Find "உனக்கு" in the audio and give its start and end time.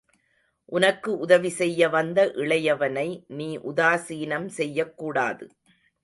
0.65-1.17